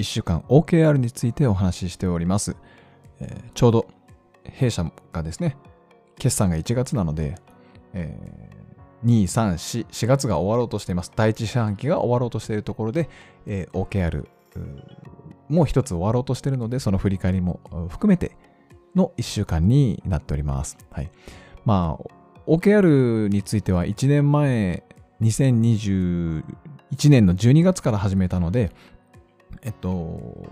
[0.00, 2.56] 1週間 OKR についてお話ししております、
[3.20, 3.86] えーちょうど
[4.44, 5.56] 弊社がですね
[6.18, 7.36] 決算が1月なので、
[7.92, 11.10] えー2、3、4、4月が終わろうとしています。
[11.16, 13.08] 第一四半期が終わろうとしているところで、
[13.46, 14.26] えー OKR
[15.48, 18.36] もう一つ終わろうとしているので、その振り返りも含めて
[18.94, 20.78] の1週間になっております。
[20.90, 21.10] はい。
[21.64, 24.84] まあ、OKR については1年前、
[25.20, 26.42] 2021
[27.08, 28.70] 年の12月から始めたので、
[29.62, 30.46] えっと、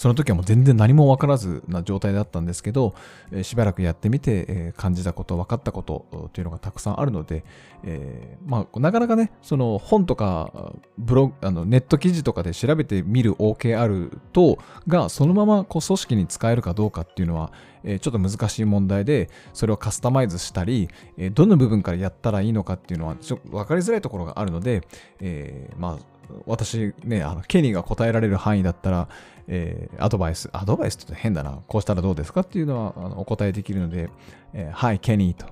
[0.00, 2.94] その時はもう全然何も分からずな状態だったんですけど、
[3.32, 7.44] えしばらくやってみて、え感じたこと、分かったことというのがたくさんあるので、
[7.84, 17.52] えーまあ、なかなかね、その本とかブログあのネット記事とかで調べてみる OKR とがそのままこう組織に使えるかどうかっていうのは、
[17.84, 24.80] えちょっと難しい問題で、それをカスタマイズしたり、えーどの部分からやったらいいのかっていうのはちょっと分かりづらいところがあるので、
[25.20, 29.08] えーまあ、私ね、あのケニーが答えられる範囲だったら、
[29.48, 34.08] えーアドバイス、アドバイスって変だな、こうしたらどうですかっていうのはあのお答えできるので、
[34.54, 35.46] えーはい、ケニーと、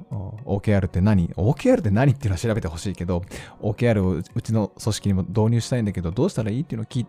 [0.44, 3.22] OKR って何 ?OKR って何っていうのは調べてほしいけど、
[3.60, 7.06] OKR をうちの組織にも導入したいんだけど、どうしたらいいっていうのを聞い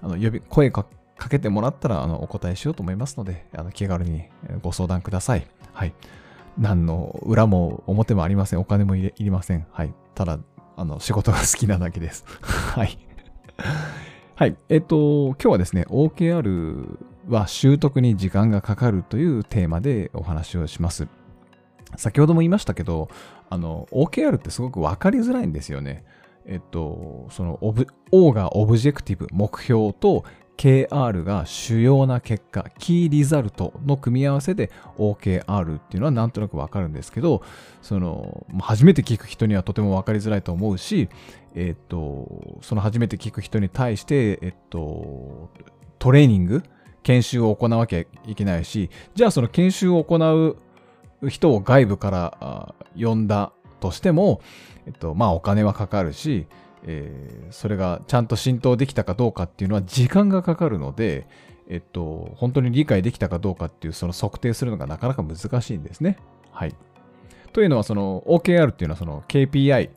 [0.00, 0.86] あの呼び声か
[1.30, 4.24] けてもらったらあのお答えしようと思いますので、あの気軽に
[4.62, 5.46] ご相談ください。
[5.72, 5.94] はい。
[6.58, 8.60] 何の裏も表もありません。
[8.60, 9.66] お金もいれいりません。
[9.70, 9.94] はい。
[10.14, 10.38] ただ、
[10.76, 12.24] あの、仕事が好きなだけです。
[12.40, 12.98] はい。
[14.34, 14.56] はい。
[14.68, 16.98] えっと、今日はですね、OKR
[17.28, 21.08] は習得に時間がかかるというテーマでお話をします。
[21.96, 23.08] 先ほども言いましたけど、
[23.50, 26.04] あの、OKR ってすごく分かりづらいんですよね。
[26.46, 30.24] えっと、そのオブ、O がオブジェクティブ、目標と
[30.56, 37.42] KR が主要な結果、キーリザルトの組み合わせで OKR っていうのはなんとなくわかるんですけど、
[37.80, 41.08] その、初めて聞く人にはとてもわかりづらいと思うし、
[41.54, 45.50] えっと、その初めて聞く人に対して、えっと、
[45.98, 46.62] トレーニング、
[47.02, 54.40] 研修を行わなきゃいけないし、じゃあその研修を行う人を外部から呼んだとしても、
[54.86, 56.46] えっと、まあお金はかかるし、
[56.86, 61.26] えーそれがちゃんと浸透できたかどうかっていうのは時間がかかるので、
[61.68, 66.16] えっと、本当に理解できたかどうかっていうその測定するのがなかなか難しいんですね。
[66.50, 66.74] はい。
[67.52, 69.90] というのはその OKR っていうのはその KPI、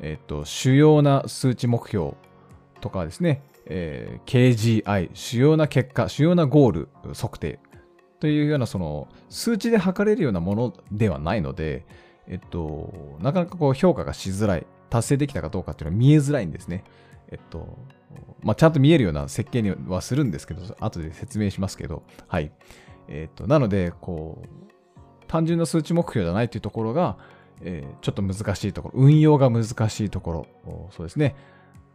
[0.00, 2.14] えっと、主要な数値目標
[2.80, 7.60] とかですね、えー KGI、主要な結果、主要なゴール測定
[8.20, 11.86] というようなその数値で測れるようなものではないので、
[12.28, 16.84] えっと、なかなかこう評価がしづらい、達成できたかどうかっていうのは見えづらいんですね。
[17.28, 17.78] えっと、
[18.42, 22.52] まあ、ちゃんと見えるような設計にはするんですけど、後で説明しますけど、はい。
[23.08, 24.66] えっと、なので、こう、
[25.26, 27.18] 単純な数値目標じゃないというところが、
[27.62, 31.34] えーちょっと難しいところ、運用が難しいところ、そうですね。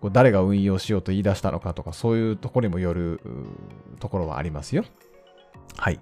[0.02, 3.22] こう誰が運用しようと言い出したのかとか、そういうところにもよる
[4.00, 4.84] ところはありますよ。
[5.78, 6.00] はい。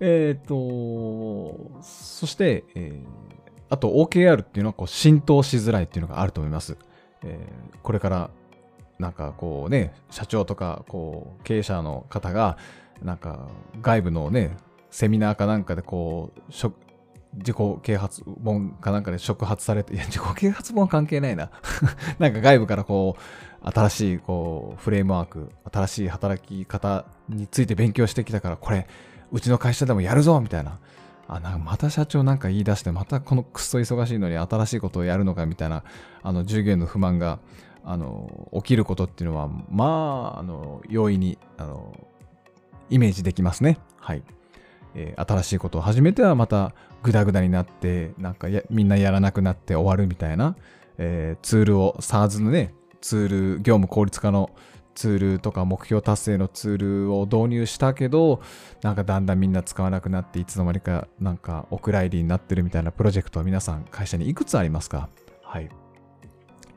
[0.00, 3.34] えっ、と、そして、えー
[3.70, 6.76] あと OKR っていうのはこう浸透しづらいっていうのがあると思います。
[7.22, 8.30] えーこれから
[8.98, 12.56] なんかこうね、社長とかこう経営者の方が
[13.02, 13.48] なんか
[13.82, 14.56] 外部のね、
[14.90, 16.52] セミナーかなんかでこう、
[17.36, 21.50] 自己啓発本かなんかで触発されて、いや、自己啓発本は関係ないな。
[22.18, 28.86] なんか外部からこう、新しいこう、フレームワーク、新しい働き方について勉強してきたから、これ、
[29.32, 30.78] うちの会社でもやるぞみたいな。
[31.28, 35.84] あ、なんかまた社長なんか言い出して、またこのクソ忙しいのに新しいことをやるのかみたいな、
[36.22, 37.38] あの、従業員の不満が、
[37.84, 41.94] あの、起きることっていうのは、まあ、あの、容易に、あの、
[42.90, 43.78] イメージできますね。
[43.98, 44.22] はい。
[44.94, 46.72] えー新しいことを始めてはまた
[47.02, 50.56] グダグダになって、なんかみんなやらなくなって終わるみたいな、
[50.98, 54.50] えーツールを SARS のね、ツール、業務効率化の
[54.94, 56.76] ツールとか目標達成のツー
[57.06, 58.40] ルを導入したけど、
[58.82, 65.08] なんかだんだんみんな使わなくなって、いつの間にかなんかお蔵入りになってるみたいなプロジェクトは皆さん会社にいくつありますか？
[65.42, 65.68] はい。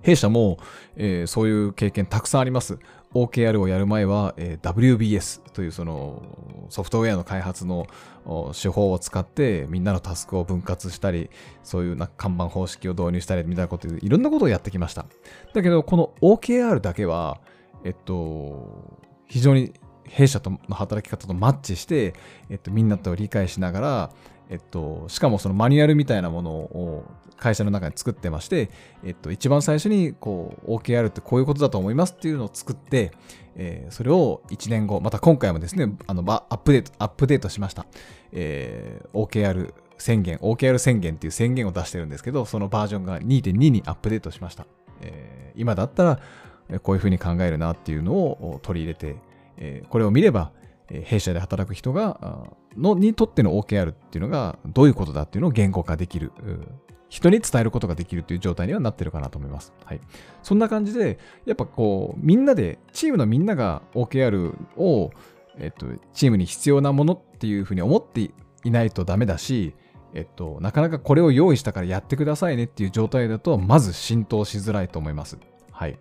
[0.02, 0.58] 弊社も、
[0.96, 2.80] えーそういう経験たくさんあります。
[3.14, 7.88] OKR をやる前は、えー WBS というそのソフトウェアの開発の
[8.26, 11.30] お手法を使ってみんなのタスクを分割したり、
[11.64, 15.06] そういうな看板方式を導入したりみたいなことでいろんなことをやってきました。
[15.54, 17.40] だけど、この OKR だけは、
[17.84, 19.74] えっと、非常に
[20.06, 22.14] 弊社との働き方とマッチして、
[22.50, 24.12] えっと、みんなと理解しながら、
[24.50, 27.06] えっと、しかもそのマニュアルみたいなものを
[27.38, 28.70] 会社の中に作ってまして、
[29.04, 33.12] えっと、一番最初にこう OKR ってこういうことだと思いますっていうのを作って、
[33.56, 37.86] えーそれを1年後、また今回もですね、あのアップデート、アップデートしました。
[38.32, 44.66] えー OKR 宣言、OKR 宣言っていう宣言を出してるんですけど、そのバージョンが2.2にアップデートしました。
[45.02, 46.20] えー今だったら、
[46.84, 49.16] こういうふうに考えるなっていうのを取り入れて、
[49.58, 50.52] えこれを見れば、
[50.90, 56.32] え弊社で働く人が、のにとっての OKR っていうのがどういうことだっていうのを言語化できる、
[57.10, 59.74] 人に伝えることができるっていう状態にはなってるかなと思います。
[59.86, 60.02] はい。
[60.44, 65.12] そんな感じで、やっぱこう、みんなで、チームのみんなが OKR を、
[65.58, 68.32] えっと、チームに必要なものっていうふうに思って
[68.64, 69.74] いないとダメだし、
[70.14, 75.38] えっと、なかなかこれを用意したからやってくださいねっていう状態だと、まず浸透しづらいと思います。
[75.72, 75.98] はい。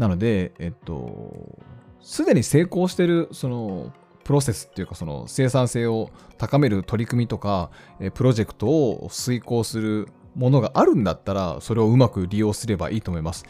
[0.00, 1.58] なので、えっと、
[2.00, 3.92] すでに成功してる、その、
[4.24, 6.08] プロセスっていうか、その生産性を
[6.38, 7.70] 高める取り組みとか、
[8.00, 13.44] えープロジェクトを遂行するものがあるんだったら、それをうまく利用すればいいと思います。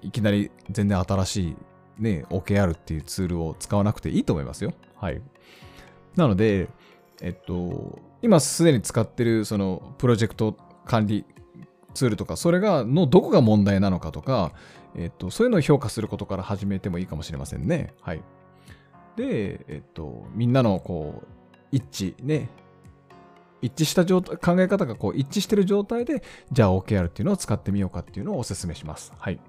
[0.00, 1.56] いきなり全然新しい、
[1.98, 4.72] ね、OKR っていうツールを使わなくていいと思いますよ。
[4.96, 5.20] はい。
[6.16, 6.70] なので、
[7.20, 10.56] えっと、今すでに使ってるそのプロジェクト
[10.86, 11.26] 管理
[11.94, 14.52] ツールとか、それが、のどこが問題なのかとか、
[14.94, 17.94] えっと、そういうのを評価することから始めてもいいかもしれませんね。
[18.00, 18.22] はい。
[19.16, 21.26] で、えっと、みんなのこう、
[21.72, 22.48] 一致ね、
[23.62, 29.12] 一致した状態、考え方がこう一致してる状態で、じゃあ OKR っていうのを使ってみようかっていうのをお勧めします。
[29.18, 29.40] はい。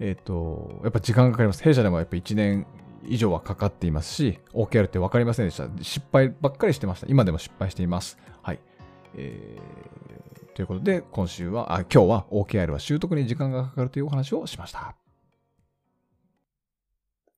[0.00, 1.62] えっ、と、やっぱ時間がかかります。
[1.62, 2.66] 弊社でもやっぱ1年
[3.06, 5.68] 以上はかかっていますし、OKR って分かりませんでした。
[5.82, 7.06] 失敗ばっかりしてました。
[7.08, 8.18] 今でも失敗しています。
[8.42, 8.60] はい。
[9.14, 15.05] えーということで、今週は、あ、今日は OKR は習得に時間がかかるというお話をしました。